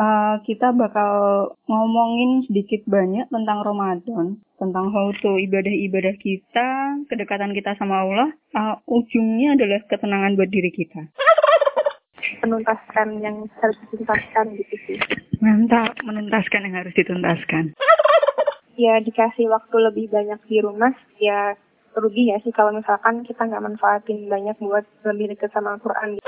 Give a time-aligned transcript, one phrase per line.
[0.00, 1.12] uh, kita bakal
[1.68, 6.68] ngomongin sedikit banyak tentang Ramadan, tentang how to ibadah-ibadah kita,
[7.06, 11.12] kedekatan kita sama Allah, uh, ujungnya adalah ketenangan buat diri kita.
[12.40, 14.98] Menuntaskan yang harus dituntaskan gitu sih.
[15.44, 17.76] Mantap, menuntaskan yang harus dituntaskan.
[18.80, 21.52] Ya dikasih waktu lebih banyak di rumah, ya
[21.98, 26.19] rugi ya sih kalau misalkan kita nggak manfaatin banyak buat lebih dekat sama Al-Quran.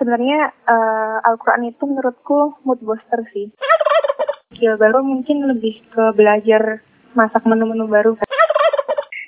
[0.00, 3.52] Sebenarnya uh, Al-Quran itu menurutku mood booster sih.
[4.56, 6.80] Skill baru mungkin lebih ke belajar
[7.12, 8.16] masak menu-menu baru.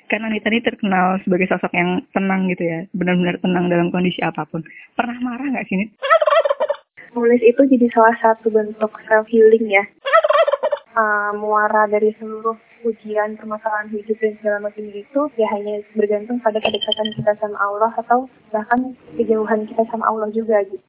[0.09, 4.49] Karena Anita ini terkenal sebagai sosok yang tenang gitu ya, benar-benar tenang dalam kondisi apa
[4.49, 4.65] pun.
[4.97, 5.89] Pernah marah nggak sih, Nit?
[7.13, 9.85] Nulis itu jadi salah satu bentuk self healing ya.
[10.97, 16.59] Uh, muara dari seluruh ujian permasalahan hidup dan segala macam itu ya hanya bergantung pada
[16.59, 20.83] kedekatan kita sama Allah atau bahkan kejauhan kita sama Allah juga gitu.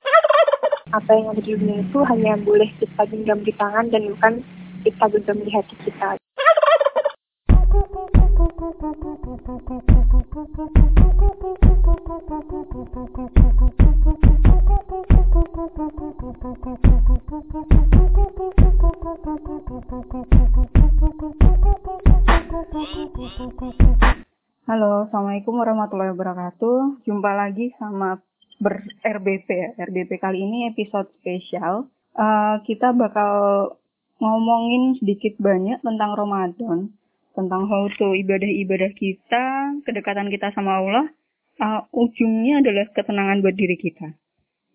[0.95, 4.35] Apa yang ada di dunia itu hanya boleh kita genggam di tangan dan bukan
[4.87, 6.19] kita genggam di hati kita.
[24.85, 27.09] Halo, Assalamualaikum warahmatullahi wabarakatuh.
[27.09, 28.21] Jumpa lagi sama
[28.61, 29.73] ber RBP ya.
[29.81, 31.89] RBP kali ini episode spesial.
[32.13, 33.33] Uh, kita bakal
[34.21, 36.93] ngomongin sedikit banyak tentang Ramadan,
[37.33, 41.09] tentang how to ibadah-ibadah kita, kedekatan kita sama Allah.
[41.57, 44.13] Uh, ujungnya adalah ketenangan buat diri kita.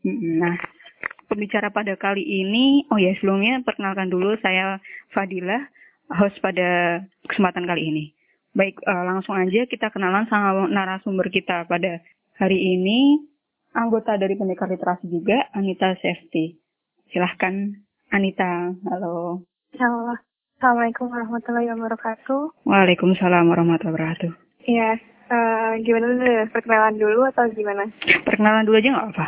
[0.10, 0.58] Nah,
[1.30, 4.82] pembicara pada kali ini, oh ya sebelumnya perkenalkan dulu saya
[5.14, 5.70] Fadilah,
[6.18, 6.98] host pada
[7.30, 8.06] kesempatan kali ini.
[8.50, 12.02] Baik, uh, langsung aja kita kenalan sama narasumber kita pada
[12.42, 13.22] hari ini,
[13.78, 16.58] anggota dari Pendekar Literasi juga, Anita Safety.
[17.14, 17.78] Silahkan,
[18.10, 18.74] Anita.
[18.90, 19.46] Halo.
[19.78, 20.18] Halo.
[20.58, 22.66] Assalamualaikum warahmatullahi wabarakatuh.
[22.66, 24.32] Waalaikumsalam warahmatullahi wabarakatuh.
[24.66, 24.98] Iya,
[25.30, 26.26] uh, gimana dulu?
[26.50, 27.86] Perkenalan dulu atau gimana?
[28.26, 29.26] Perkenalan dulu aja nggak apa?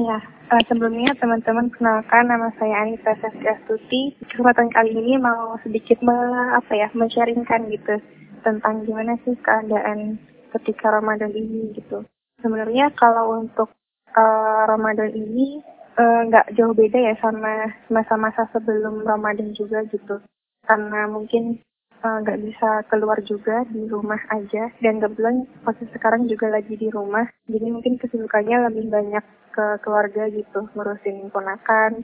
[0.00, 4.02] Ya, uh, sebelumnya teman-teman kenalkan nama saya Anita Safety Astuti.
[4.32, 6.16] Kesempatan kali ini mau sedikit me,
[6.56, 8.00] apa ya, men-sharingkan gitu
[8.42, 10.18] tentang gimana sih keadaan
[10.56, 12.04] ketika Ramadan ini gitu.
[12.40, 13.70] Sebenarnya kalau untuk
[14.16, 15.60] uh, Ramadan ini
[16.00, 20.18] nggak uh, jauh beda ya sama masa-masa sebelum Ramadan juga gitu.
[20.64, 21.60] Karena mungkin
[22.00, 26.88] nggak uh, bisa keluar juga di rumah aja dan kebetulan posisi sekarang juga lagi di
[26.88, 32.00] rumah jadi mungkin kesibukannya lebih banyak ke keluarga gitu ngurusin ponakan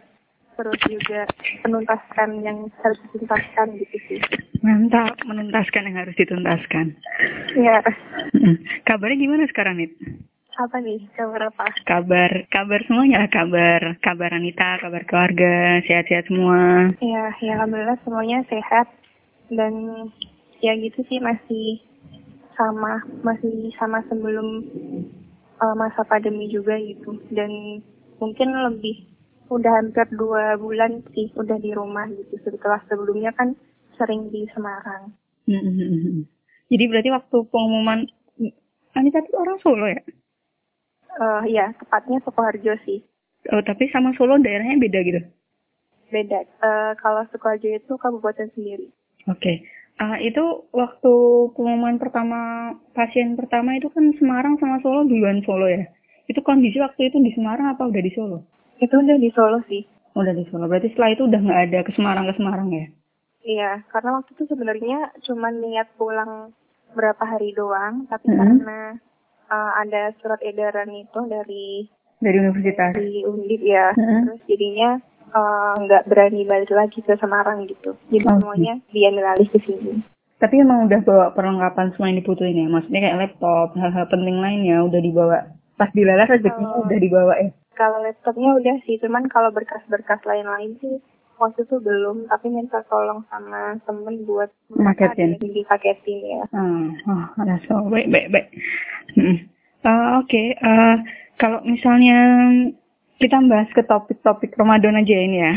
[0.56, 1.28] terus juga
[1.68, 4.20] menuntaskan yang harus dituntaskan gitu sih.
[4.64, 6.96] Mantap, menuntaskan yang harus dituntaskan.
[7.54, 7.84] Iya.
[8.88, 9.92] Kabarnya gimana sekarang, Nit?
[10.56, 11.04] Apa nih?
[11.12, 11.68] Kabar apa?
[11.84, 14.00] Kabar, kabar semuanya kabar.
[14.00, 16.96] Kabar Anita, kabar keluarga, sehat-sehat semua.
[17.04, 18.88] Iya, ya alhamdulillah semuanya sehat
[19.52, 19.72] dan
[20.64, 21.84] ya gitu sih masih
[22.56, 24.64] sama, masih sama sebelum
[25.60, 27.84] uh, masa pandemi juga gitu dan
[28.16, 29.15] mungkin lebih
[29.46, 33.54] udah hampir dua bulan sih udah di rumah gitu setelah sebelumnya kan
[33.96, 35.14] sering di Semarang.
[35.46, 36.26] Hmm.
[36.66, 38.06] Jadi berarti waktu pengumuman
[38.96, 40.00] Anita itu orang Solo ya?
[41.16, 43.04] Uh, ya tepatnya Sukoharjo sih.
[43.52, 45.20] Oh tapi sama Solo daerahnya beda gitu?
[46.10, 46.42] Beda.
[46.60, 48.88] Uh, kalau Sukoharjo itu kabupaten sendiri.
[49.28, 49.38] Oke.
[49.40, 49.56] Okay.
[49.96, 50.44] Uh, itu
[50.76, 51.12] waktu
[51.56, 55.88] pengumuman pertama pasien pertama itu kan Semarang sama Solo duluan Solo ya?
[56.26, 58.44] Itu kondisi waktu itu di Semarang apa udah di Solo?
[58.82, 59.82] Itu udah di Solo sih.
[60.16, 60.68] Udah di Solo.
[60.68, 62.86] Berarti setelah itu udah nggak ada ke Semarang ke Semarang ya?
[63.46, 66.50] Iya, karena waktu itu sebenarnya cuma niat pulang
[66.98, 68.40] berapa hari doang, tapi mm -hmm.
[68.42, 68.80] karena
[69.46, 71.86] uh, ada surat edaran itu dari
[72.18, 72.96] dari universitas.
[72.96, 73.94] Dari Undip ya.
[73.94, 74.20] Mm -hmm.
[74.26, 74.90] Terus jadinya
[75.84, 77.94] nggak uh, berani balik lagi ke Semarang gitu.
[78.10, 78.40] Jadi oh.
[78.40, 80.02] semuanya diambil alih ke sini.
[80.36, 82.68] Tapi emang udah bawa perlengkapan semua yang dibutuhin ya?
[82.68, 85.38] Maksudnya kayak laptop, hal-hal penting lainnya udah dibawa.
[85.76, 87.52] Pas dilalas rezekinya udah dibawa ya?
[87.76, 90.96] Kalau laptopnya udah sih, cuman kalau berkas-berkas lain-lain sih
[91.36, 96.42] waktu itu belum, tapi minta tolong sama temen buat paketin, dipaketin ya.
[96.56, 98.48] Hmm, oh, ada so baik baik baik.
[99.12, 99.36] Hmm.
[99.84, 100.46] Uh, Oke, okay.
[100.64, 100.96] uh,
[101.36, 102.18] kalau misalnya
[103.16, 105.52] kita bahas ke topik-topik Ramadan aja ini ya.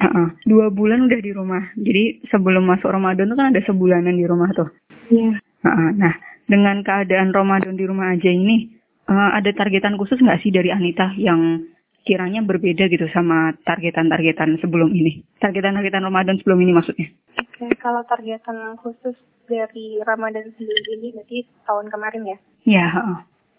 [0.00, 0.28] Uh -uh.
[0.48, 1.64] Dua bulan udah di rumah.
[1.76, 4.68] Jadi sebelum masuk Ramadan tuh kan ada sebulanan di rumah tuh.
[5.12, 5.36] Iya.
[5.36, 5.64] Yeah.
[5.64, 5.90] Uh -uh.
[6.00, 6.14] Nah,
[6.48, 8.72] dengan keadaan Ramadan di rumah aja ini,
[9.08, 11.64] uh, ada targetan khusus nggak sih dari Anita yang
[12.04, 15.24] kiranya berbeda gitu sama targetan-targetan sebelum ini?
[15.40, 17.08] Targetan-targetan Ramadan sebelum ini maksudnya?
[17.40, 19.16] Oke, okay, kalau targetan khusus
[19.48, 22.38] dari Ramadan sebelum ini berarti tahun kemarin ya?
[22.64, 22.86] Iya.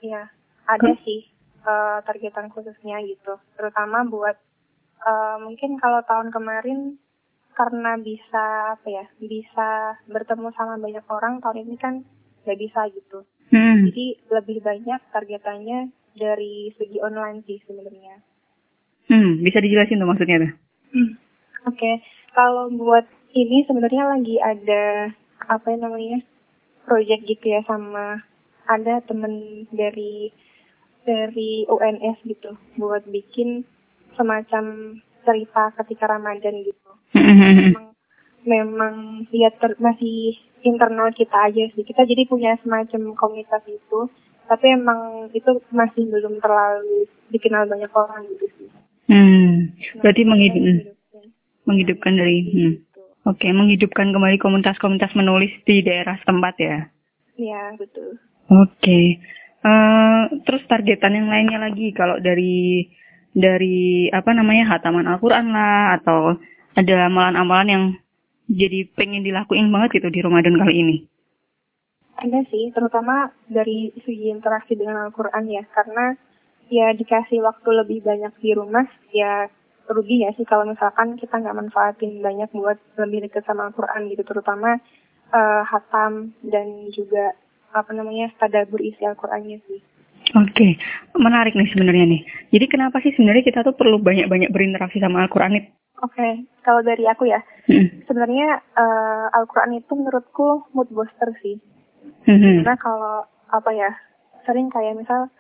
[0.06, 0.24] Iya,
[0.70, 1.02] ada Ke?
[1.02, 1.26] sih
[1.66, 3.42] uh, targetan khususnya gitu.
[3.58, 4.38] Terutama buat
[5.06, 6.98] Uh, mungkin kalau tahun kemarin
[7.54, 12.02] karena bisa apa ya bisa bertemu sama banyak orang tahun ini kan
[12.42, 13.22] nggak bisa gitu
[13.52, 13.92] hmm.
[13.92, 14.06] jadi
[14.40, 18.16] lebih banyak targetannya dari segi online sih sebenarnya
[19.12, 20.52] hmm bisa dijelasin tuh maksudnya tuh
[20.96, 21.12] hmm.
[21.70, 21.96] oke okay.
[22.34, 23.06] kalau buat
[23.36, 25.12] ini sebenarnya lagi ada
[25.46, 26.20] apa yang namanya
[26.88, 28.24] project gitu ya sama
[28.66, 30.34] ada temen dari
[31.06, 33.62] dari UNS gitu buat bikin
[34.18, 36.92] semacam cerita ketika Ramadan gitu.
[37.14, 37.95] memang
[38.46, 41.84] memang ya ter, masih internal kita aja sih.
[41.84, 44.10] Kita jadi punya semacam komunitas itu,
[44.50, 48.70] tapi emang itu masih belum terlalu dikenal banyak orang gitu sih.
[49.06, 51.26] Hmm, berarti nah, menghidup, menghidupkan.
[51.66, 52.54] menghidupkan dari hmm.
[52.56, 53.02] Gitu.
[53.26, 56.78] Oke, okay, menghidupkan kembali komunitas-komunitas menulis di daerah setempat ya?
[57.38, 58.22] Iya, betul.
[58.54, 58.70] Oke.
[58.78, 59.06] Okay.
[59.66, 62.86] Uh, eh, terus targetan yang lainnya lagi kalau dari
[63.34, 66.38] dari apa namanya hataman Al-Quran lah atau
[66.78, 67.86] ada amalan-amalan yang
[68.46, 70.98] jadi pengen dilakuin banget gitu di Ramadan kali ini?
[72.16, 76.16] Ada sih, terutama dari segi interaksi dengan Al-Quran ya, karena
[76.72, 79.52] ya dikasih waktu lebih banyak di rumah, ya
[79.86, 84.24] rugi ya sih kalau misalkan kita nggak manfaatin banyak buat lebih dekat sama Al-Quran gitu,
[84.24, 84.80] terutama
[85.36, 87.36] uh, hatam dan juga
[87.76, 89.84] apa namanya tadabur isi Al-Qurannya sih.
[90.34, 90.82] Oke,
[91.14, 92.22] menarik nih sebenarnya nih.
[92.50, 95.66] Jadi kenapa sih sebenarnya kita tuh perlu banyak-banyak berinteraksi sama Al-Quran nih?
[96.04, 96.34] Oke, okay.
[96.66, 97.40] kalau dari aku ya,
[97.70, 98.04] hmm.
[98.10, 101.56] sebenarnya uh, Al-Quran itu menurutku mood booster sih.
[102.28, 102.66] Hmm.
[102.66, 103.24] Karena kalau
[103.54, 103.94] apa ya,
[104.44, 105.32] sering kayak misal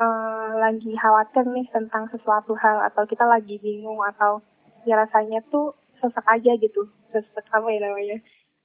[0.00, 4.40] uh, lagi khawatir nih tentang sesuatu hal atau kita lagi bingung atau
[4.88, 8.18] ya rasanya tuh sesak aja gitu, sesak apa ya namanya?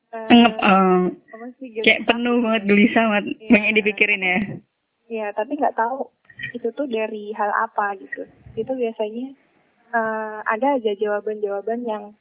[0.08, 1.02] Uh, um,
[1.60, 3.52] sih, kayak penuh banget gelisah banget, yeah.
[3.52, 4.40] banyak dipikirin ya.
[5.08, 6.12] Ya, tapi nggak tahu
[6.54, 8.28] itu tuh dari hal apa gitu.
[8.54, 9.34] Itu biasanya
[9.96, 12.14] uh, ada aja jawaban-jawaban yang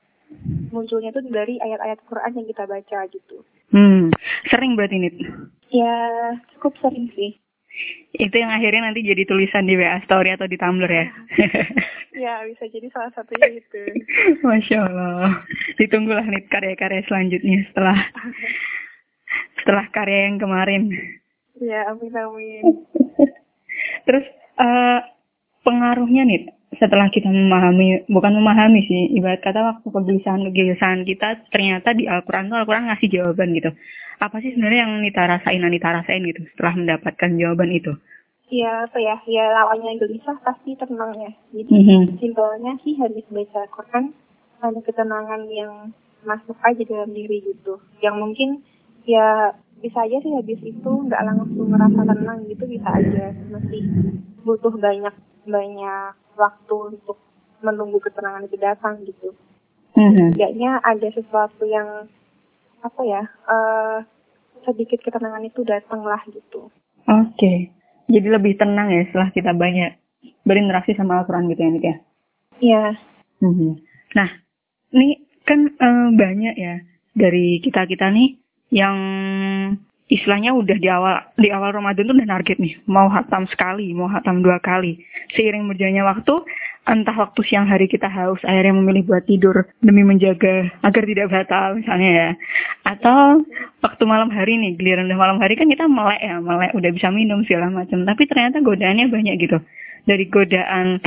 [0.74, 3.36] munculnya tuh dari ayat-ayat Quran yang kita baca gitu.
[3.70, 4.14] Hmm,
[4.50, 5.10] sering berarti ini?
[5.70, 5.94] Ya,
[6.56, 7.38] cukup sering sih.
[8.16, 11.06] Itu yang akhirnya nanti jadi tulisan di WA Story atau di Tumblr ya?
[12.24, 13.82] ya, bisa jadi salah satunya itu.
[14.46, 15.44] Masya Allah.
[15.76, 17.98] Ditunggulah nih karya-karya selanjutnya setelah
[19.60, 20.88] setelah karya yang kemarin.
[21.60, 22.62] Ya, amin amin.
[24.06, 24.26] Terus
[24.60, 25.00] uh,
[25.64, 26.40] pengaruhnya nih
[26.76, 32.58] setelah kita memahami, bukan memahami sih, ibarat kata waktu kegelisahan-kegelisahan kita ternyata di Al-Quran tuh
[32.60, 33.70] Al-Quran ngasih jawaban gitu.
[34.20, 37.92] Apa sih sebenarnya yang Nita rasain, Nita rasain gitu setelah mendapatkan jawaban itu?
[38.46, 41.32] Ya apa ya, ya lawannya gelisah pasti tenang ya.
[41.50, 42.02] Jadi mm -hmm.
[42.22, 44.04] simpelnya sih habis baca Al-Quran
[44.62, 45.72] ada ketenangan yang
[46.22, 47.80] masuk aja dalam diri gitu.
[48.00, 48.48] Yang mungkin
[49.06, 49.54] ya
[49.86, 53.82] bisa aja sih habis itu nggak langsung merasa tenang gitu bisa aja masih
[54.42, 55.14] butuh banyak
[55.46, 57.22] banyak waktu untuk
[57.62, 59.30] menunggu ketenangan itu datang gitu.
[59.96, 60.36] Mm-hmm.
[60.84, 62.10] ada sesuatu yang
[62.84, 64.04] apa ya uh,
[64.66, 66.68] sedikit ketenangan itu datang lah gitu.
[67.06, 67.58] Oke, okay.
[68.10, 69.96] jadi lebih tenang ya setelah kita banyak
[70.42, 71.96] berinteraksi sama Al-Quran gitu ya Nik ya?
[72.60, 72.84] Iya.
[73.40, 73.72] Mm-hmm.
[74.18, 74.28] Nah,
[74.92, 75.08] ini
[75.46, 76.74] kan uh, banyak ya
[77.16, 78.36] dari kita kita nih
[78.70, 78.96] yang
[80.06, 82.78] istilahnya udah di awal di awal Ramadan tuh udah target nih.
[82.86, 85.02] Mau hatam sekali mau hatam dua kali.
[85.34, 86.34] Seiring berjalannya waktu
[86.86, 91.74] entah waktu siang hari kita haus akhirnya memilih buat tidur demi menjaga agar tidak batal
[91.74, 92.28] misalnya ya.
[92.86, 93.42] Atau
[93.82, 97.10] waktu malam hari nih giliran udah malam hari kan kita melek ya melek udah bisa
[97.10, 98.06] minum segala macam.
[98.06, 99.58] Tapi ternyata godaannya banyak gitu.
[100.06, 101.02] Dari godaan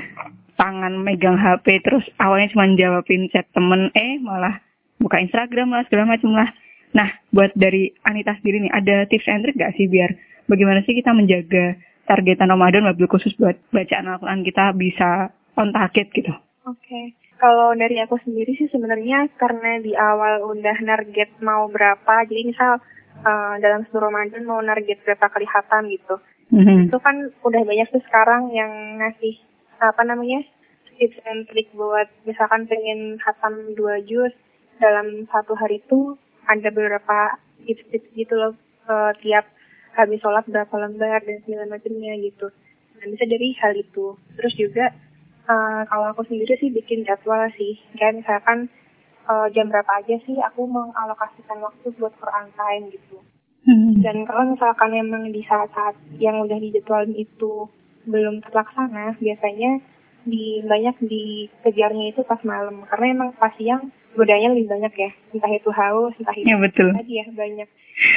[0.59, 4.59] tangan megang HP terus awalnya cuma jawabin chat temen eh malah
[4.99, 6.51] buka Instagram lah segala macam lah
[6.95, 10.09] Nah, buat dari Anita sendiri nih, ada tips and trick gak sih biar
[10.49, 11.77] bagaimana sih kita menjaga
[12.09, 16.33] targetan Ramadan wabil khusus buat bacaan Al-Quran kita bisa on target gitu?
[16.65, 16.81] Oke.
[16.81, 17.05] Okay.
[17.39, 22.83] Kalau dari aku sendiri sih sebenarnya karena di awal udah target mau berapa, jadi misal
[23.23, 26.19] uh, dalam seluruh Ramadan mau target berapa kali hatam gitu.
[26.51, 26.91] Mm-hmm.
[26.91, 29.39] Itu kan udah banyak tuh sekarang yang ngasih
[29.79, 30.43] apa namanya
[30.99, 34.35] tips and trick buat misalkan pengen hatam dua juz
[34.83, 36.19] dalam satu hari itu
[36.49, 38.53] ada beberapa tips-tips gitu loh
[38.89, 39.45] uh, tiap
[39.93, 42.49] habis sholat berapa lembar dan segala macamnya gitu.
[42.97, 44.17] Nah bisa dari hal itu.
[44.37, 44.85] Terus juga
[45.45, 47.77] uh, kalau aku sendiri sih bikin jadwal sih.
[47.93, 48.67] Kayak misalkan
[49.29, 53.17] uh, jam berapa aja sih aku mengalokasikan waktu buat Quran time gitu.
[53.67, 54.01] Hmm.
[54.01, 57.67] Dan kalau misalkan memang di saat-saat yang udah dijadwalin itu
[58.07, 59.83] belum terlaksana, biasanya
[60.27, 65.51] di banyak dikejarnya itu pas malam karena emang pas siang godanya lebih banyak ya entah
[65.53, 66.89] itu haus entah itu ya, betul.
[66.91, 67.69] tadi ya banyak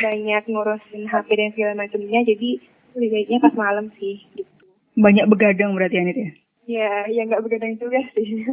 [0.03, 2.51] banyak ngurusin HP dan segala macamnya jadi
[2.99, 4.51] lebih baiknya pas malam sih gitu
[4.99, 6.31] banyak begadang berarti ya ya
[6.63, 8.47] Ya, ya nggak begadang juga sih.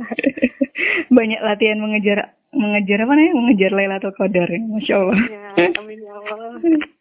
[1.18, 3.30] Banyak latihan mengejar mengejar apa nih?
[3.38, 5.20] Mengejar Lailatul Qadar ya, masya Allah.
[5.30, 6.58] ya, amin ya Allah.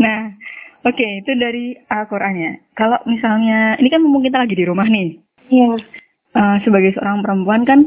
[0.00, 0.30] Nah,
[0.86, 2.72] oke itu dari Al-Qur'annya.
[2.78, 5.18] Kalau misalnya ini kan mumpung kita lagi di rumah nih.
[5.50, 5.72] Iya.
[6.30, 7.80] Uh, sebagai seorang perempuan kan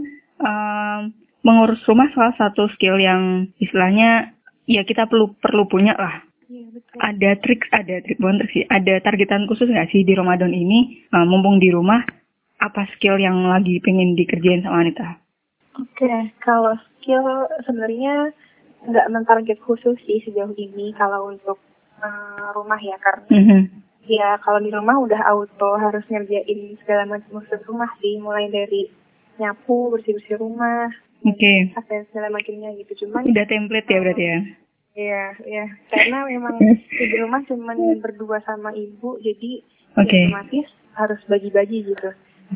[0.43, 1.07] uh,
[1.47, 4.35] mengurus rumah salah satu skill yang istilahnya
[4.67, 6.23] ya kita perlu perlu punya lah.
[6.51, 6.97] Iya, betul.
[6.99, 8.63] Ada trik, ada trik bukan trik sih.
[8.67, 11.07] Ada targetan khusus nggak sih di Ramadan ini?
[11.15, 12.03] Uh, mumpung di rumah,
[12.59, 15.19] apa skill yang lagi pengen dikerjain sama Anita?
[15.79, 18.29] Oke, kalau skill sebenarnya
[18.83, 21.57] nggak mentarget khusus sih sejauh ini kalau untuk
[22.03, 23.61] uh, rumah ya karena Mm -hmm.
[24.05, 28.91] Ya kalau di rumah udah auto harus ngerjain segala macam urusan rumah sih mulai dari
[29.35, 30.91] nyapu bersih bersih rumah
[31.23, 31.71] Oke.
[31.73, 34.39] apa segala macamnya gitu cuman Udah template ya berarti ya?
[34.93, 36.55] ya ya karena memang
[36.99, 39.63] di rumah cuman berdua sama ibu jadi
[39.97, 40.11] Oke.
[40.11, 42.09] ya otomatis harus bagi-bagi gitu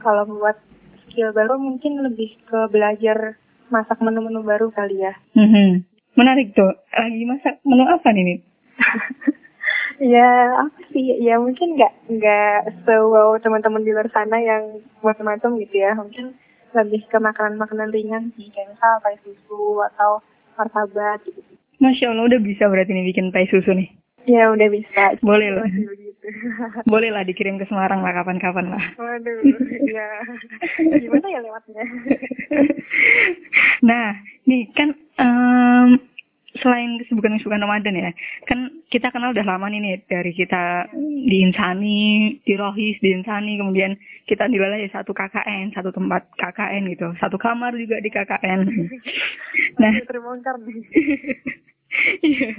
[0.04, 0.60] kalau buat
[1.08, 5.84] skill baru mungkin lebih ke belajar masak menu-menu baru kali ya Mhm.
[6.18, 6.74] Menarik tuh.
[6.92, 8.42] Lagi masak menu apa nih?
[9.98, 10.30] Ya
[10.62, 11.18] apa sih?
[11.20, 15.98] Ya mungkin nggak nggak sewow teman-teman di luar sana yang macam-macam gitu ya.
[15.98, 16.38] Mungkin
[16.76, 20.22] lebih ke makanan-makanan ringan sih kayak misal pakai susu atau
[20.54, 21.42] martabak gitu.
[21.78, 23.90] Masya Allah udah bisa berarti nih bikin pai susu nih.
[24.28, 25.16] ya udah bisa.
[25.24, 25.64] Boleh lah.
[25.66, 26.28] Masih begitu
[26.84, 28.84] Boleh lah dikirim ke Semarang lah kapan-kapan lah.
[29.00, 29.40] waduh
[29.96, 30.10] ya.
[31.00, 31.84] Gimana ya lewatnya?
[33.82, 34.08] Nah,
[34.44, 35.90] nih kan em,
[36.60, 38.12] selain kesibukan-kesibukan Ramadan ya,
[38.46, 40.90] kan kita kenal udah lama nih nih dari kita
[41.28, 43.98] di Insani, di Rohis, di Insani, kemudian
[44.28, 48.60] kita di ya satu KKN, satu tempat KKN gitu, satu kamar juga di KKN.
[49.82, 50.84] nah, terbongkar nih
[52.22, 52.52] Iya.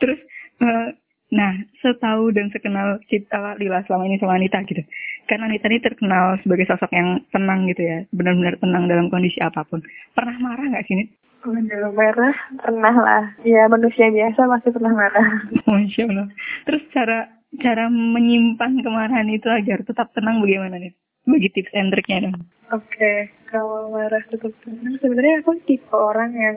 [0.00, 0.20] Terus,
[0.62, 0.88] eh,
[1.34, 1.52] nah,
[1.82, 4.80] setahu dan sekenal kita Lila selama ini sama Anita gitu.
[5.28, 9.66] Karena Anita ini terkenal sebagai sosok yang tenang gitu ya, benar-benar tenang dalam kondisi apa
[9.66, 9.84] pun.
[10.16, 11.17] Pernah marah nggak sih, Nit?
[11.46, 13.24] Waduh, marah pernah lah.
[13.46, 15.28] Ya manusia biasa pasti pernah marah.
[15.70, 16.28] Masya Allah.
[16.66, 17.18] Terus cara
[17.62, 20.92] cara menyimpan kemarahan itu agar tetap tenang bagaimana nih?
[21.28, 22.36] Bagi tips and triknya dong.
[22.74, 24.98] Oke, kalau marah tetap tenang.
[24.98, 26.56] Sebenarnya aku tipe orang yang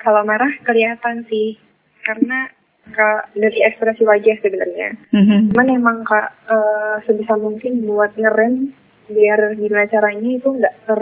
[0.00, 1.58] kalau marah kelihatan sih,
[2.06, 2.48] karena
[2.86, 4.94] nggak dari ekspresi wajah sebenarnya.
[5.10, 5.50] Mhm.
[5.52, 8.70] Cuman emang kak eh, sebisa mungkin buat ngerem
[9.06, 11.00] biar gimana caranya itu nggak ter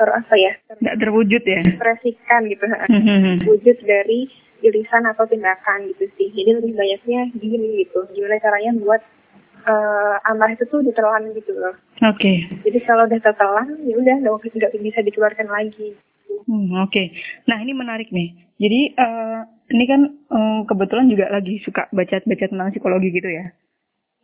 [0.00, 1.60] ter apa ya Nggak terwujud ya?
[1.60, 3.44] terekspresikan gitu Mhm.
[3.44, 9.00] wujud dari irisan atau tindakan gitu sih jadi lebih banyaknya gini gitu gimana caranya buat
[9.60, 12.48] eh amarah itu tuh ditelan gitu loh Oke.
[12.64, 15.92] jadi kalau udah tertelan ya udah nggak bisa dikeluarkan lagi
[16.48, 17.14] Hmm, Oke,
[17.46, 18.32] nah ini menarik nih.
[18.56, 19.40] Jadi eh,
[19.70, 23.54] ini kan eh, kebetulan juga lagi suka baca-baca tentang psikologi gitu ya.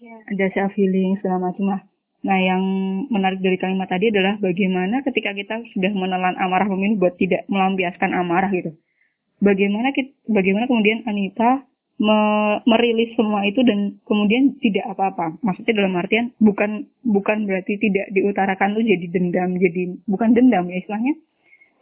[0.00, 1.80] ya Ada self healing segala macam lah.
[2.26, 2.62] Nah yang
[3.06, 8.10] menarik dari kalimat tadi adalah bagaimana ketika kita sudah menelan amarah memilih buat tidak melampiaskan
[8.10, 8.74] amarah gitu.
[9.38, 11.62] Bagaimana kita, bagaimana kemudian Anita
[12.02, 15.38] me- merilis semua itu dan kemudian tidak apa-apa.
[15.38, 20.82] Maksudnya dalam artian bukan bukan berarti tidak diutarakan tuh jadi dendam, jadi bukan dendam ya
[20.82, 21.14] istilahnya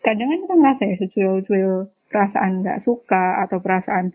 [0.04, 1.72] kadang kan kita ngerasa ya secuil-cuil
[2.12, 4.12] perasaan nggak suka atau perasaan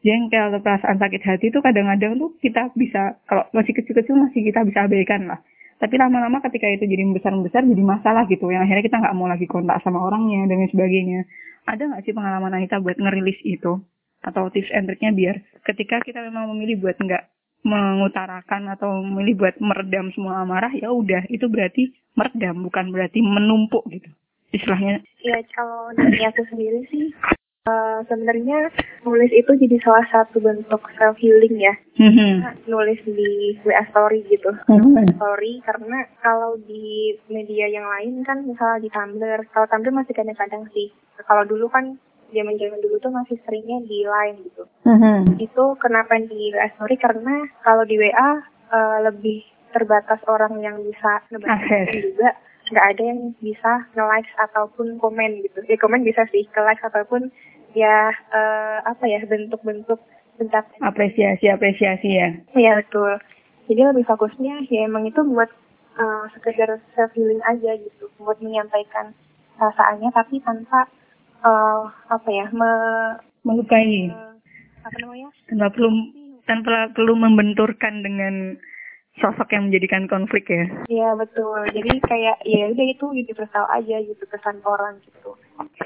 [0.00, 4.64] jengkel atau perasaan sakit hati itu kadang-kadang tuh kita bisa kalau masih kecil-kecil masih kita
[4.64, 5.40] bisa abaikan lah
[5.76, 9.44] tapi lama-lama ketika itu jadi besar-besar jadi masalah gitu yang akhirnya kita nggak mau lagi
[9.44, 11.28] kontak sama orangnya dan sebagainya.
[11.68, 13.82] Ada nggak sih pengalaman Anita buat ngerilis itu?
[14.24, 15.36] Atau tips and triknya biar
[15.68, 17.28] ketika kita memang memilih buat nggak
[17.66, 23.84] mengutarakan atau memilih buat meredam semua amarah ya udah itu berarti meredam bukan berarti menumpuk
[23.92, 24.08] gitu
[24.54, 25.04] istilahnya.
[25.20, 27.12] Ya kalau dari aku sendiri sih
[27.66, 28.70] eh, sebenarnya
[29.02, 31.74] nulis itu jadi salah satu bentuk self healing ya.
[31.96, 32.68] Mhm.
[32.68, 34.52] nulis di WA story gitu.
[34.68, 35.16] Mhm.
[35.16, 40.68] story karena kalau di media yang lain kan misalnya di Tumblr kalau Tumblr masih kadang-kadang
[40.70, 40.92] sih.
[41.24, 41.96] Kalau dulu kan
[42.34, 44.64] zaman-zaman dulu tuh masih seringnya di line gitu.
[44.86, 45.40] Mhm.
[45.42, 46.96] itu kenapa di WA story?
[47.00, 48.30] Karena kalau di WA
[48.66, 52.34] eh, lebih terbatas orang yang bisa ngebaca juga
[52.66, 55.62] nggak ada yang bisa nge-likes ataupun komen gitu.
[55.70, 57.30] Ya komen bisa sih ke likes ataupun
[57.76, 60.00] ya eh, apa ya bentuk-bentuk
[60.40, 63.20] bentak apresiasi apresiasi ya Iya betul.
[63.66, 65.50] Jadi lebih fokusnya ya emang itu buat
[65.98, 69.10] uh, sekedar self healing aja gitu, buat menyampaikan
[69.58, 70.86] perasaannya tapi tanpa
[71.42, 72.70] uh, apa ya me,
[73.42, 74.38] melukai me-
[74.86, 75.28] apa namanya?
[75.50, 75.90] tanpa perlu
[76.46, 78.54] tanpa perlu membenturkan dengan
[79.16, 81.66] sosok yang menjadikan konflik ya Iya betul.
[81.72, 85.34] Jadi kayak ya udah itu universal aja gitu kesan orang gitu.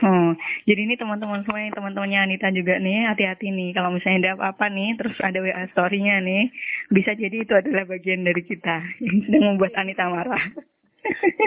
[0.02, 0.30] Oh,
[0.66, 3.70] jadi ini teman-teman semua yang teman-temannya Anita juga nih, hati-hati nih.
[3.70, 6.50] Kalau misalnya ada apa-apa nih, terus ada WA story-nya nih,
[6.90, 10.42] bisa jadi itu adalah bagian dari kita yang sedang membuat Anita marah.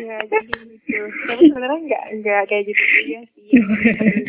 [0.01, 3.49] ya jadi gitu tapi sebenarnya nggak nggak kayak gitu juga sih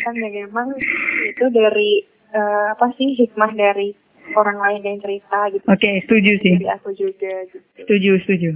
[0.05, 0.69] kan memang
[1.33, 3.97] itu dari uh, apa sih hikmah dari
[4.33, 5.65] orang lain yang cerita gitu.
[5.69, 6.55] Oke okay, setuju sih.
[6.57, 7.61] Jadi aku juga gitu.
[7.85, 8.49] Setuju setuju.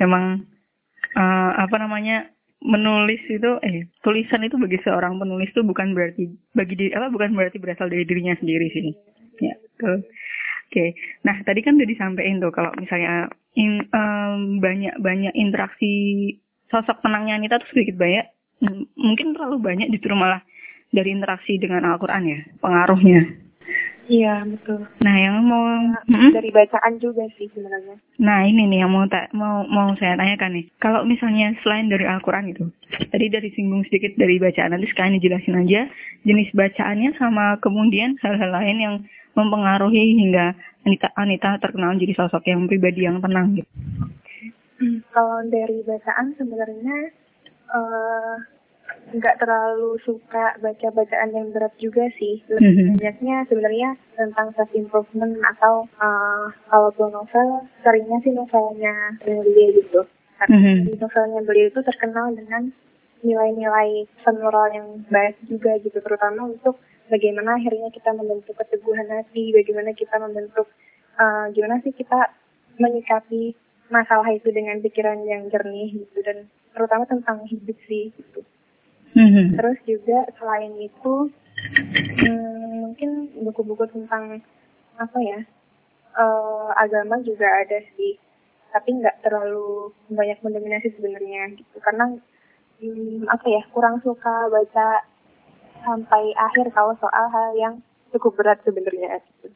[0.00, 0.48] Emang
[1.18, 6.74] uh, apa namanya menulis itu eh tulisan itu bagi seorang penulis itu bukan berarti bagi
[6.78, 8.94] diri apa bukan berarti berasal dari dirinya sendiri sih.
[9.42, 10.06] Ya betul.
[10.72, 10.96] Oke.
[11.28, 13.28] Nah tadi kan udah disampaikan tuh kalau misalnya
[13.58, 15.92] in, um, banyak banyak interaksi
[16.72, 18.24] sosok penangnya Anita tuh sedikit banyak
[18.96, 20.40] mungkin terlalu banyak justru malah
[20.94, 23.20] dari interaksi dengan Al-Quran ya pengaruhnya
[24.10, 24.82] Iya betul.
[24.98, 25.62] Nah yang mau
[26.10, 27.96] nah, dari bacaan juga sih sebenarnya.
[28.18, 30.66] Nah ini nih yang mau tak mau mau saya tanyakan nih.
[30.82, 32.66] Kalau misalnya selain dari Al-Quran itu,
[33.14, 35.80] tadi dari singgung sedikit dari bacaan nanti sekalian dijelasin aja
[36.26, 38.94] jenis bacaannya sama kemudian hal-hal lain yang
[39.38, 43.70] mempengaruhi hingga Anita Anita terkenal jadi sosok yang pribadi yang tenang gitu.
[44.82, 47.14] Hmm, kalau dari bacaan sebenarnya
[47.70, 48.34] uh,
[49.12, 52.40] nggak terlalu suka baca bacaan yang berat juga sih.
[52.48, 52.90] Lebih mm-hmm.
[52.98, 60.00] banyaknya sebenarnya tentang self improvement atau uh, kalau novel seringnya sih novelnya beliau gitu.
[60.40, 60.98] Karena mm-hmm.
[60.98, 62.72] novelnya beliau itu terkenal dengan
[63.22, 69.94] nilai-nilai moral yang baik juga gitu, terutama untuk bagaimana akhirnya kita membentuk keteguhan hati, bagaimana
[69.94, 70.66] kita membentuk
[71.22, 72.34] uh, gimana sih kita
[72.82, 73.54] menyikapi
[73.92, 78.40] masalah itu dengan pikiran yang jernih gitu dan terutama tentang hidup sih gitu.
[79.12, 79.46] Mm-hmm.
[79.60, 81.28] Terus juga selain itu
[82.24, 83.10] hmm, mungkin
[83.44, 84.40] buku-buku tentang
[84.96, 85.40] apa ya
[86.16, 88.16] uh, agama juga ada sih,
[88.72, 92.16] tapi nggak terlalu banyak mendominasi sebenarnya gitu karena
[92.80, 95.04] hmm, apa ya kurang suka baca
[95.84, 97.74] sampai akhir kalau soal hal yang
[98.16, 99.52] cukup berat sebenarnya gitu.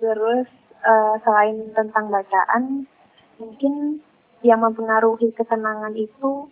[0.00, 0.48] Terus
[0.88, 2.88] uh, selain tentang bacaan,
[3.36, 4.00] mungkin
[4.40, 6.48] yang mempengaruhi kesenangan itu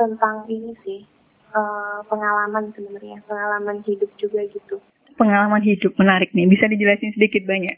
[0.00, 1.04] tentang ini sih
[1.54, 4.78] uh, pengalaman sebenarnya pengalaman hidup juga gitu.
[5.18, 6.48] Pengalaman hidup menarik nih.
[6.48, 7.76] Bisa dijelasin sedikit banyak?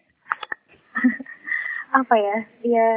[2.00, 2.38] Apa ya?
[2.64, 2.90] Ya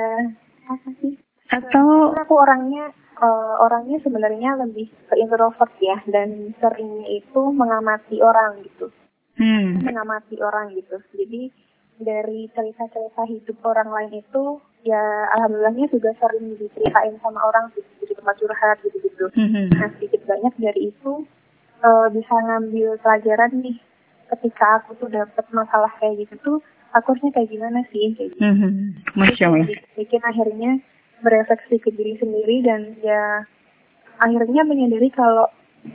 [0.65, 1.19] apa sih?
[1.51, 8.63] Atau aku orangnya uh, orangnya sebenarnya lebih ke introvert ya dan seringnya itu mengamati orang
[8.63, 8.89] gitu.
[9.35, 9.83] Hmm.
[9.83, 10.95] mengamati orang gitu.
[11.11, 11.51] Jadi
[11.99, 15.01] dari cerita-cerita hidup orang lain itu ya
[15.39, 19.25] alhamdulillahnya juga sering diceritain sama orang sih di tempat curhat gitu-gitu.
[19.33, 19.65] Mm-hmm.
[19.79, 21.23] Nah sedikit banyak dari itu
[21.81, 23.77] uh, bisa ngambil pelajaran nih
[24.35, 26.57] ketika aku tuh dapat masalah kayak gitu tuh
[26.91, 28.43] aku harusnya kayak gimana sih kayak gitu.
[28.43, 28.73] Mm-hmm.
[29.15, 29.67] Masya Allah.
[29.95, 30.71] Bikin akhirnya
[31.23, 33.47] berefleksi ke diri sendiri dan ya
[34.19, 35.47] akhirnya menyadari kalau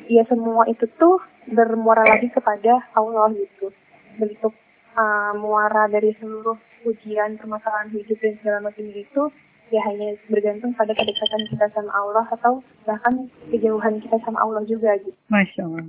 [0.08, 3.72] ya semua itu tuh bermuara lagi kepada Allah gitu
[4.16, 4.54] bentuk
[4.96, 9.22] uh, muara dari seluruh ujian permasalahan hidup dan segala macam itu
[9.70, 14.98] ya hanya bergantung pada kedekatan kita sama Allah atau bahkan kejauhan kita sama Allah juga
[14.98, 15.14] gitu.
[15.30, 15.86] Masya Allah.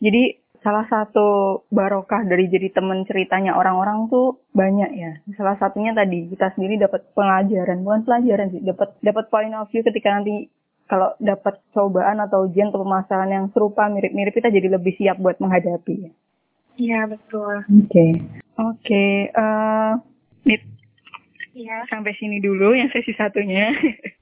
[0.00, 0.22] Jadi
[0.58, 5.12] salah satu barokah dari jadi teman ceritanya orang-orang tuh banyak ya.
[5.36, 9.84] Salah satunya tadi kita sendiri dapat pelajaran, bukan pelajaran sih, dapat dapat point of view
[9.84, 10.48] ketika nanti
[10.88, 15.36] kalau dapat cobaan atau ujian atau permasalahan yang serupa mirip-mirip kita jadi lebih siap buat
[15.36, 16.08] menghadapi.
[16.78, 17.54] Iya betul.
[17.66, 18.10] Oke, okay.
[18.54, 18.78] oke.
[18.86, 19.10] Okay.
[19.34, 19.98] Uh,
[20.46, 20.62] Nip.
[21.58, 21.90] Iya.
[21.90, 23.74] Sampai sini dulu yang sesi satunya.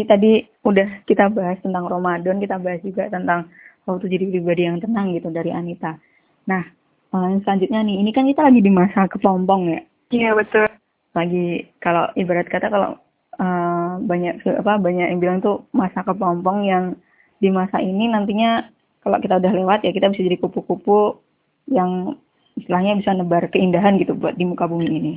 [0.00, 0.32] Jadi tadi
[0.64, 3.52] udah kita bahas tentang Ramadan, kita bahas juga tentang
[3.84, 6.00] waktu jadi pribadi yang tenang gitu dari Anita.
[6.48, 6.64] Nah,
[7.12, 9.80] uh, selanjutnya nih, ini kan kita lagi di masa kepompong ya.
[10.08, 10.72] Iya betul.
[11.12, 12.96] Lagi kalau ibarat kata kalau
[13.36, 16.96] uh, banyak apa banyak yang bilang tuh masa kepompong yang
[17.36, 18.72] di masa ini nantinya
[19.04, 21.20] kalau kita udah lewat ya kita bisa jadi kupu-kupu
[21.68, 22.16] yang
[22.56, 25.14] istilahnya bisa nebar keindahan gitu buat di muka bumi ini.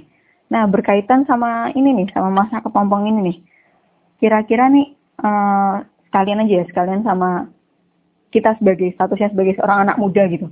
[0.52, 3.38] Nah berkaitan sama ini nih sama masa kepompong ini nih,
[4.24, 7.52] kira-kira nih uh, sekalian aja ya sekalian sama
[8.32, 10.48] kita sebagai statusnya sebagai seorang anak muda gitu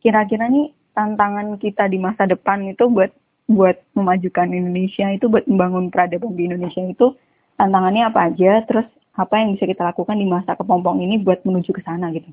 [0.00, 3.12] kira-kira nih tantangan kita di masa depan itu buat
[3.52, 7.12] buat memajukan Indonesia itu buat membangun peradaban di Indonesia itu
[7.60, 11.76] tantangannya apa aja terus apa yang bisa kita lakukan di masa kepompong ini buat menuju
[11.76, 12.32] ke sana gitu.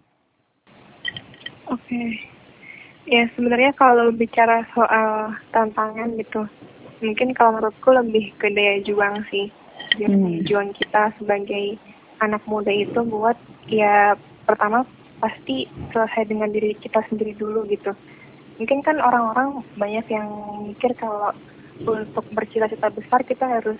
[1.68, 1.84] Oke.
[1.84, 2.08] Okay.
[3.08, 6.48] Ya sebenarnya kalau bicara soal tantangan gitu,
[7.04, 9.52] mungkin kalau menurutku lebih ke daya juang sih.
[9.95, 10.43] Jadi hmm.
[10.43, 11.80] juang kita sebagai
[12.19, 13.38] anak muda itu buat
[13.69, 14.84] ya pertama
[15.23, 17.93] pasti selesai dengan diri kita sendiri dulu gitu.
[18.58, 20.30] Mungkin kan orang-orang banyak yang
[20.65, 21.34] mikir kalau
[21.78, 23.78] untuk bercita-cita besar kita harus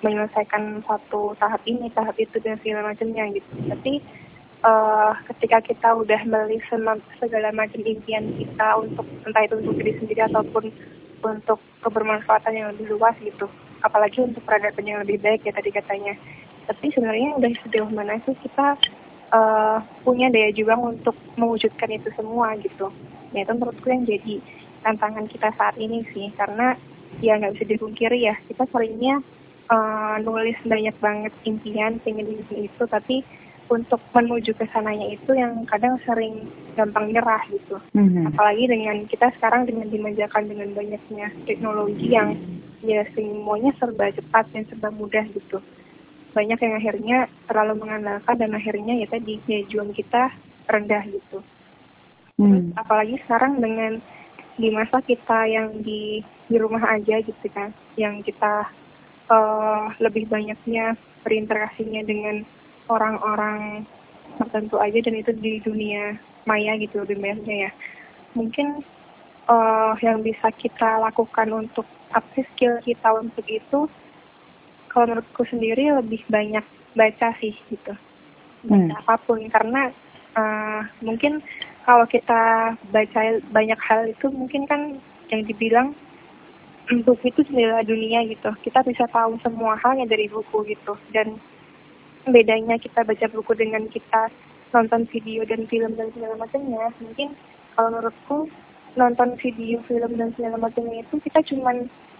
[0.00, 3.50] menyelesaikan satu tahap ini, tahap itu dan segala macamnya gitu.
[3.68, 4.00] Tapi
[4.64, 10.22] uh, ketika kita udah beli segala macam impian kita untuk entah itu untuk diri sendiri
[10.30, 10.72] ataupun
[11.20, 13.50] untuk kebermanfaatan yang lebih luas gitu
[13.82, 16.14] apalagi untuk peradaban yang lebih baik ya tadi katanya.
[16.68, 18.78] Tapi sebenarnya udah sejauh mana sih kita
[19.34, 22.92] uh, punya daya juang untuk mewujudkan itu semua gitu.
[23.34, 24.38] Ya itu menurutku yang jadi
[24.86, 26.30] tantangan kita saat ini sih.
[26.38, 26.78] Karena
[27.18, 29.18] ya nggak bisa dipungkiri ya kita seringnya
[29.70, 33.26] uh, nulis banyak banget impian pengen itu tapi
[33.70, 37.78] untuk menuju ke sananya itu yang kadang sering gampang nyerah gitu.
[37.94, 38.34] Mm-hmm.
[38.34, 42.34] Apalagi dengan kita sekarang dengan dimanjakan dengan banyaknya teknologi yang
[42.82, 45.62] ya semuanya serba cepat dan serba mudah gitu.
[46.34, 50.34] Banyak yang akhirnya terlalu mengandalkan dan akhirnya ya tadi ya juang kita
[50.66, 51.38] rendah gitu.
[52.40, 52.72] Mm.
[52.72, 54.00] apalagi sekarang dengan
[54.56, 57.68] di masa kita yang di di rumah aja gitu kan,
[58.00, 58.64] yang kita
[59.28, 62.48] uh, lebih banyaknya berinteraksinya dengan
[62.90, 63.86] orang-orang
[64.42, 67.72] tertentu aja dan itu di dunia maya gitu lebih banyaknya ya.
[68.34, 68.82] Mungkin
[69.46, 73.86] uh, yang bisa kita lakukan untuk apa skill kita untuk itu
[74.90, 76.66] kalau menurutku sendiri lebih banyak
[76.98, 77.94] baca sih gitu.
[78.66, 79.00] Baca hmm.
[79.06, 79.94] apa pun karena
[80.34, 81.38] uh, mungkin
[81.86, 83.20] kalau kita baca
[83.54, 84.98] banyak hal itu mungkin kan
[85.30, 85.94] yang dibilang
[86.90, 88.50] buku itu jendela dunia gitu.
[88.66, 90.98] Kita bisa tahu semua halnya dari buku gitu.
[91.14, 91.38] Dan
[92.28, 94.28] bedanya kita baca buku dengan kita
[94.76, 97.32] nonton video dan film dan segala macamnya mungkin
[97.74, 98.38] kalau menurutku
[98.98, 101.72] nonton video film dan segala macamnya itu kita cuma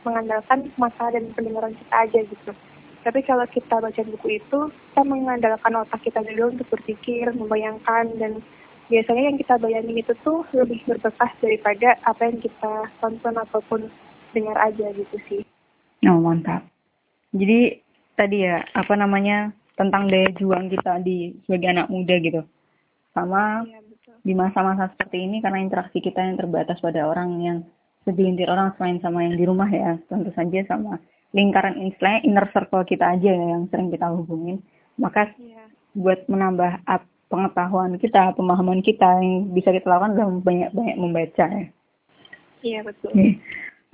[0.07, 2.53] mengandalkan mata dan pendengaran kita aja gitu
[3.01, 8.45] tapi kalau kita baca buku itu kita mengandalkan otak kita dulu untuk berpikir membayangkan dan
[8.93, 13.81] biasanya yang kita bayangin itu tuh lebih berbekas daripada apa yang kita tonton ataupun
[14.37, 15.43] dengar aja gitu sih.
[16.05, 16.67] Oh mantap.
[17.33, 17.81] Jadi
[18.21, 22.45] tadi ya apa namanya tentang daya juang kita di sebagai anak muda gitu.
[23.17, 23.81] Sama ya,
[24.21, 27.59] di masa-masa seperti ini karena interaksi kita yang terbatas pada orang yang
[28.05, 29.97] segelintir orang selain sama yang di rumah ya.
[30.13, 31.01] Tentu saja sama
[31.33, 34.61] lingkaran istilahnya inner circle kita aja ya yang sering kita hubungin.
[35.01, 35.65] Maka ya.
[35.97, 41.67] buat menambah up pengetahuan kita pemahaman kita yang bisa kita lakukan adalah banyak-banyak membaca ya.
[42.61, 43.41] Iya betul.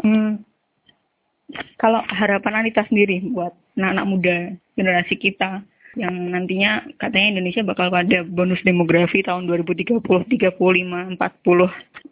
[0.03, 0.43] Hmm,
[1.79, 4.37] kalau harapan Anita sendiri buat anak-anak muda
[4.75, 5.63] generasi kita
[5.97, 11.17] yang nantinya katanya Indonesia bakal ada bonus demografi tahun 2030, 35, 40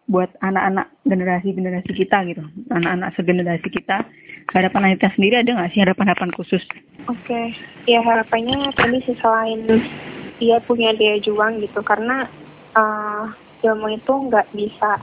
[0.09, 4.09] buat anak-anak generasi-generasi kita gitu, anak-anak segenerasi kita.
[4.53, 6.61] Harapan Anita sendiri ada nggak sih harapan-harapan khusus?
[7.09, 7.47] Oke, okay.
[7.89, 9.61] ya harapannya tadi selain
[10.41, 12.29] dia punya daya juang gitu, karena
[12.77, 13.33] uh,
[13.65, 15.01] ilmu itu nggak bisa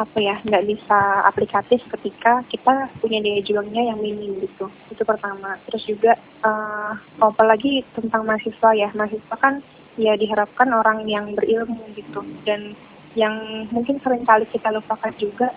[0.00, 4.68] apa ya nggak bisa aplikatif ketika kita punya daya juangnya yang minim gitu.
[4.88, 5.60] Itu pertama.
[5.68, 6.12] Terus juga
[6.44, 8.88] uh, apalagi tentang mahasiswa ya.
[8.96, 9.60] Mahasiswa kan
[10.00, 12.24] ya diharapkan orang yang berilmu gitu.
[12.48, 12.72] Dan
[13.12, 15.52] yang mungkin sering kali kita lupakan juga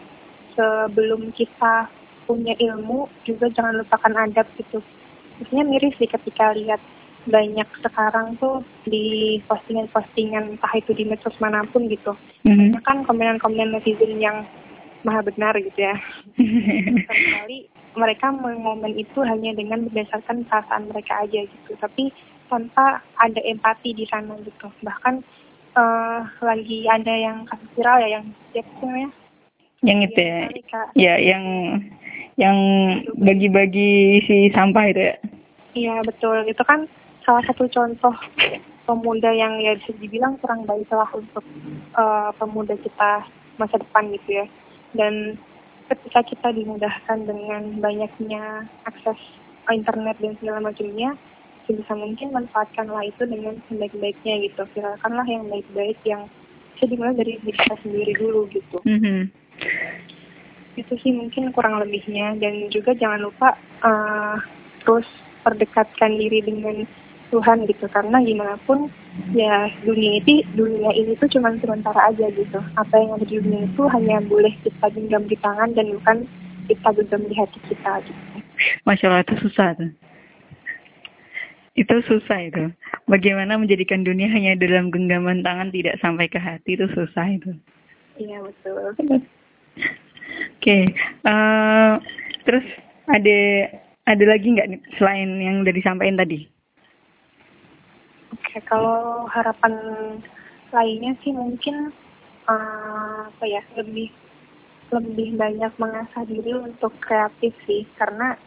[0.55, 1.87] sebelum kita
[2.25, 4.81] punya ilmu juga jangan lupakan adab gitu.
[5.39, 6.79] Maksudnya miris sih ketika lihat
[7.25, 12.13] banyak sekarang tuh di postingan-postingan entah itu di medsos mana pun gitu.
[12.45, 12.81] Mm-hmm.
[12.85, 14.45] kan komen-komen netizen yang
[15.05, 15.95] maha benar gitu ya.
[17.09, 21.71] Sekali mereka mengomen itu hanya dengan berdasarkan perasaan mereka aja gitu.
[21.79, 22.13] Tapi
[22.49, 24.69] tanpa ada empati di sana gitu.
[24.81, 25.15] Bahkan
[25.77, 28.63] uh, lagi ada yang kasus viral ya yang ya,
[29.85, 30.39] Yang itu ya.
[30.97, 31.43] Ya yang
[32.35, 32.57] yang
[33.15, 35.15] bagi-bagi si sampah itu ya.
[35.75, 36.43] Iya betul.
[36.47, 36.87] Itu kan
[37.25, 38.13] salah satu contoh
[38.85, 41.41] pemuda yang ya bisa dibilang kurang baik lah untuk
[41.97, 43.25] uh, pemuda kita
[43.57, 44.45] masa depan gitu ya.
[44.93, 45.41] Dan
[45.89, 49.17] ketika kita dimudahkan dengan banyaknya akses
[49.73, 51.17] internet dan segala macamnya,
[51.65, 54.61] sebisa mungkin manfaatkanlah itu dengan sebaik-baiknya gitu.
[54.77, 56.29] Viralkanlah yang baik-baik yang
[56.77, 58.77] bisa dimulai dari diri kita sendiri dulu gitu.
[58.85, 59.19] Mm -hmm.
[60.77, 64.37] Itu sih mungkin kurang lebihnya dan juga jangan lupa uh,
[64.85, 65.07] terus
[65.41, 66.85] perdekatkan diri dengan
[67.33, 68.87] Tuhan gitu karena gimana pun
[69.33, 73.65] ya dunia ini dunia ini tuh cuma sementara aja gitu apa yang ada di dunia
[73.65, 76.17] itu hanya boleh kita genggam di tangan dan bukan
[76.69, 78.23] kita genggam di hati kita gitu.
[78.87, 79.91] Masya Allah itu susah tuh.
[81.75, 82.71] Itu susah itu.
[83.05, 87.51] Bagaimana menjadikan dunia hanya dalam genggaman tangan tidak sampai ke hati itu susah itu.
[88.15, 88.95] Iya betul.
[88.95, 89.11] Oke,
[90.57, 90.83] okay.
[91.27, 91.93] uh, eh,
[92.47, 92.65] terus
[93.05, 93.39] ada
[94.07, 96.47] ada lagi nggak nih selain yang udah disampaikan tadi?
[98.35, 99.73] Oke, kalau harapan
[100.75, 101.95] lainnya sih mungkin
[102.51, 104.11] uh, apa ya lebih
[104.91, 108.37] lebih banyak mengasah diri untuk kreatif sih karena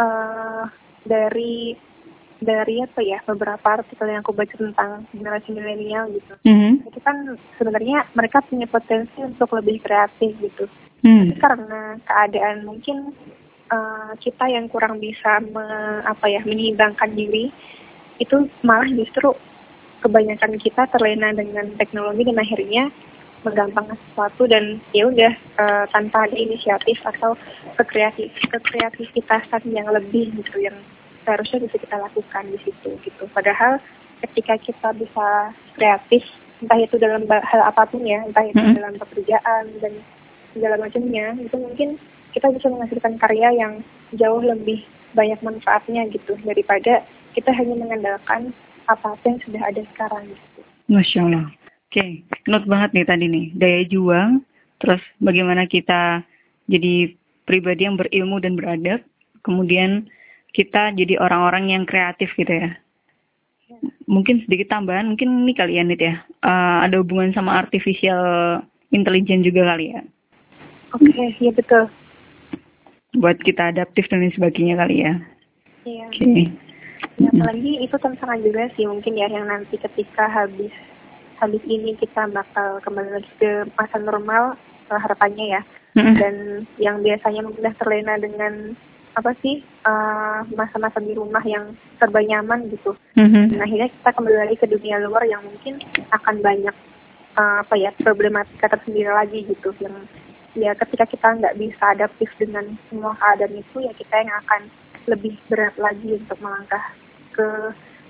[0.00, 0.64] uh,
[1.04, 1.76] dari
[2.38, 6.86] dari apa ya beberapa artikel yang aku baca tentang generasi milenial gitu mm-hmm.
[6.86, 10.70] itu kan sebenarnya mereka punya potensi untuk lebih kreatif gitu
[11.02, 11.42] mm.
[11.42, 13.10] karena keadaan mungkin
[13.74, 15.66] uh, kita yang kurang bisa me,
[16.06, 17.50] apa ya menyeimbangkan diri
[18.18, 19.34] itu malah justru
[20.02, 22.84] kebanyakan kita terlena dengan teknologi dan akhirnya
[23.46, 27.38] menggampangkan sesuatu dan ya udah uh, tanpa ada inisiatif atau
[27.78, 30.74] kekreatif kekreativitasan yang lebih gitu yang
[31.22, 33.22] seharusnya bisa kita lakukan di situ gitu.
[33.30, 33.78] Padahal
[34.26, 36.24] ketika kita bisa kreatif,
[36.64, 38.74] entah itu dalam hal apa pun ya, entah itu hmm.
[38.74, 39.92] dalam pekerjaan dan
[40.56, 42.00] segala macamnya, itu mungkin
[42.34, 43.72] kita bisa menghasilkan karya yang
[44.16, 47.04] jauh lebih banyak manfaatnya gitu daripada
[47.38, 48.50] kita hanya mengandalkan
[48.90, 50.60] apa-apa yang sudah ada sekarang gitu.
[50.90, 51.46] Masya Allah.
[51.88, 52.10] Oke, okay.
[52.50, 54.44] note banget nih tadi nih, daya juang,
[54.82, 56.20] terus bagaimana kita
[56.68, 57.16] jadi
[57.48, 59.00] pribadi yang berilmu dan beradab,
[59.40, 60.04] kemudian
[60.52, 62.76] kita jadi orang-orang yang kreatif gitu ya.
[64.04, 68.60] Mungkin sedikit tambahan, mungkin ini kalian ya, uh, ada hubungan sama artificial
[68.92, 70.04] intelligence juga kali ya.
[70.92, 71.88] Oke, okay, iya betul.
[73.16, 75.14] Buat kita adaptif dan lain sebagainya kali ya.
[75.88, 76.04] Iya.
[76.12, 76.20] Oke.
[76.20, 76.67] Okay.
[77.18, 80.70] Ya, apalagi itu tantangan juga sih mungkin ya yang nanti ketika habis
[81.42, 84.54] habis ini kita bakal kembali lagi ke masa normal
[84.90, 85.62] uh, harapannya ya.
[85.98, 88.78] Dan yang biasanya mungkin terlena dengan
[89.18, 92.94] apa sih eh, masa-masa uh, di rumah yang serba nyaman gitu.
[93.18, 93.44] Mm-hmm.
[93.50, 95.82] Dan akhirnya kita kembali lagi ke dunia luar yang mungkin
[96.14, 96.76] akan banyak
[97.34, 100.06] uh, apa ya problematika tersendiri lagi gitu yang
[100.54, 104.62] ya ketika kita nggak bisa adaptif dengan semua keadaan itu ya kita yang akan
[105.08, 106.84] lebih berat lagi untuk melangkah
[107.38, 107.48] ke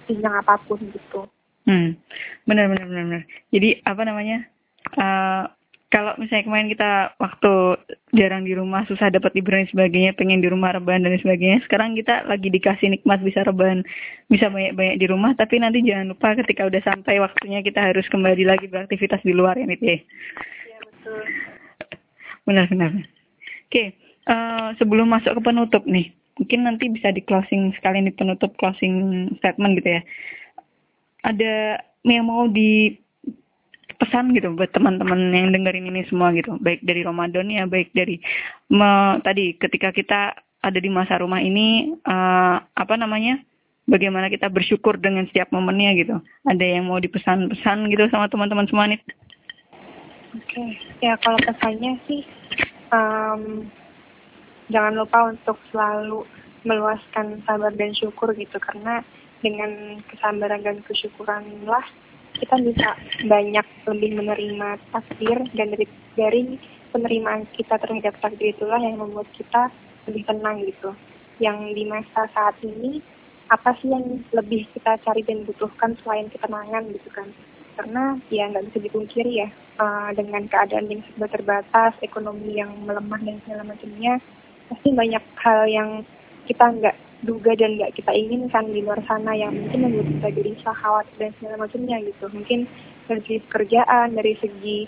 [0.08, 1.28] jenjang apa pun gitu.
[1.68, 2.00] Hmm,
[2.48, 3.22] benar benar benar.
[3.52, 4.48] Jadi apa namanya?
[4.96, 5.44] Uh,
[5.88, 7.52] kalau misalnya kemarin kita waktu
[8.12, 11.96] jarang di rumah susah dapat liburan dan sebagainya pengen di rumah rebahan dan sebagainya sekarang
[11.96, 13.80] kita lagi dikasih nikmat bisa rebahan
[14.28, 18.44] bisa banyak-banyak di rumah tapi nanti jangan lupa ketika udah sampai waktunya kita harus kembali
[18.44, 21.20] lagi beraktivitas di luar ya nih ya iya betul
[22.44, 22.90] benar benar
[23.72, 23.84] oke
[24.28, 29.28] uh, sebelum masuk ke penutup nih mungkin nanti bisa di closing sekali di penutup closing
[29.42, 30.02] statement gitu ya.
[31.26, 32.94] Ada yang mau di
[33.98, 36.54] pesan gitu buat teman-teman yang dengerin ini semua gitu.
[36.62, 38.22] Baik dari Ramadan ya baik dari
[38.70, 43.42] me, tadi ketika kita ada di masa rumah ini uh, apa namanya
[43.90, 46.16] bagaimana kita bersyukur dengan setiap momennya gitu.
[46.46, 49.02] Ada yang mau dipesan-pesan gitu sama teman-teman semua nih?
[50.36, 50.54] Oke.
[50.54, 50.68] Okay.
[51.00, 52.22] ya kalau pesannya sih
[52.92, 53.66] um,
[54.68, 56.24] jangan lupa untuk selalu
[56.66, 59.00] meluaskan sabar dan syukur gitu karena
[59.40, 61.84] dengan kesabaran dan kesyukuran lah
[62.38, 62.88] kita bisa
[63.26, 66.42] banyak lebih menerima takdir dan dari dari
[66.94, 69.70] penerimaan kita terhadap takdir itulah yang membuat kita
[70.08, 70.94] lebih tenang gitu.
[71.38, 73.02] Yang di masa saat ini
[73.48, 77.28] apa sih yang lebih kita cari dan butuhkan selain ketenangan gitu kan?
[77.78, 83.22] Karena ya nggak bisa dipungkiri ya uh, dengan keadaan yang serba terbatas, ekonomi yang melemah
[83.22, 84.18] dan segala macamnya,
[84.68, 85.90] pasti banyak hal yang
[86.48, 90.50] kita nggak duga dan nggak kita inginkan di luar sana yang mungkin membuat kita jadi
[90.62, 92.60] khawatir dan segala macamnya gitu mungkin
[93.10, 94.78] dari segi pekerjaan dari segi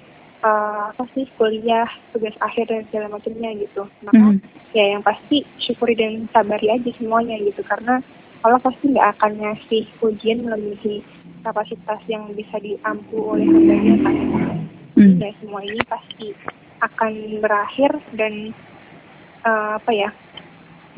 [0.47, 4.39] uh, apa sih kuliah tugas akhir dan segala macamnya gitu maka mm.
[4.79, 7.99] ya yang pasti syukuri dan sabari aja semuanya gitu karena
[8.47, 11.03] Allah pasti nggak akan ngasih ujian melebihi
[11.43, 14.17] kapasitas yang bisa diampu oleh hambanya kan
[14.97, 15.19] mm.
[15.19, 16.31] ya semua ini pasti
[16.81, 18.55] akan berakhir dan
[19.45, 20.11] uh, apa ya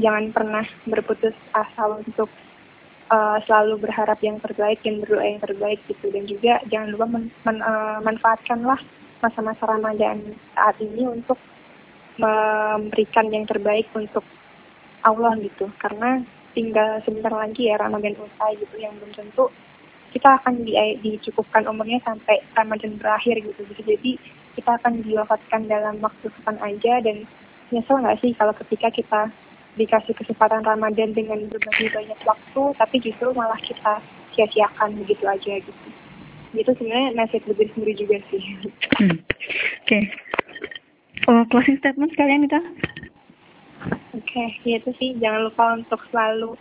[0.01, 2.31] jangan pernah berputus asa untuk
[3.13, 6.09] uh, selalu berharap yang terbaik dan berdoa yang terbaik gitu.
[6.09, 8.81] Dan juga jangan lupa men, men, uh, manfaatkanlah
[9.21, 11.39] masa-masa Ramadan saat ini untuk
[12.19, 14.25] memberikan yang terbaik untuk
[15.05, 15.69] Allah gitu.
[15.79, 19.49] Karena tinggal sebentar lagi ya Ramadan usai gitu yang belum tentu
[20.13, 23.65] kita akan di, dicukupkan umurnya sampai Ramadan berakhir gitu.
[23.81, 24.21] Jadi
[24.53, 27.25] kita akan diwafatkan dalam waktu kapan aja dan
[27.73, 29.21] nyesel nggak sih kalau ketika kita
[29.81, 34.05] dikasih kesempatan Ramadan dengan berbagi banyak waktu, tapi justru malah kita
[34.37, 35.89] sia-siakan begitu aja gitu.
[36.53, 38.43] Itu sebenarnya nasihat lebih sendiri juga sih.
[39.01, 39.17] Hmm.
[39.17, 39.89] Oke.
[39.89, 40.03] Okay.
[41.31, 42.61] Oh, closing statement sekalian kita?
[44.13, 46.53] Oke, okay, ya itu sih jangan lupa untuk selalu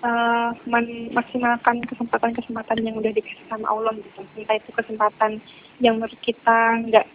[0.00, 4.24] uh, memaksimalkan kesempatan-kesempatan yang udah dikasih sama Allah gitu.
[4.38, 5.42] Entah itu kesempatan
[5.84, 7.06] yang menurut kita nggak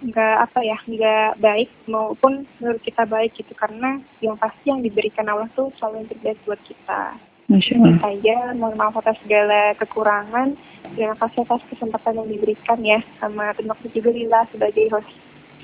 [0.00, 5.28] nggak apa ya nggak baik maupun menurut kita baik gitu karena yang pasti yang diberikan
[5.28, 7.02] Allah tuh selalu yang terbaik buat kita.
[7.50, 7.98] Masya Allah.
[7.98, 10.54] saja mohon maaf atas segala kekurangan.
[10.94, 15.10] Terima kasih atas kesempatan yang diberikan ya sama terima kasih juga Lila sebagai host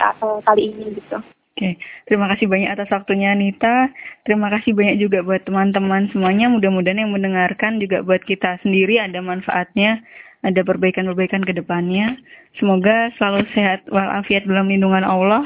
[0.02, 1.22] uh, kali ini gitu.
[1.56, 3.88] Oke, terima kasih banyak atas waktunya Anita.
[4.28, 6.52] Terima kasih banyak juga buat teman-teman semuanya.
[6.52, 10.04] Mudah-mudahan yang mendengarkan juga buat kita sendiri ada manfaatnya,
[10.46, 12.14] ada perbaikan-perbaikan ke depannya.
[12.54, 15.42] Semoga selalu sehat walafiat dalam lindungan Allah.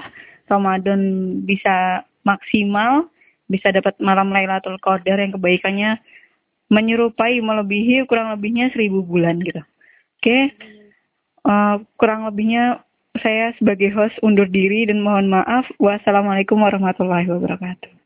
[0.53, 1.01] Ramadan
[1.49, 3.09] bisa maksimal,
[3.49, 5.97] bisa dapat malam Lailatul Qadar yang kebaikannya
[6.71, 9.63] menyerupai melebihi kurang lebihnya seribu bulan gitu.
[10.21, 10.53] Oke,
[11.49, 12.85] uh, kurang lebihnya
[13.25, 15.67] saya sebagai host undur diri dan mohon maaf.
[15.81, 18.00] Wassalamualaikum warahmatullahi wabarakatuh.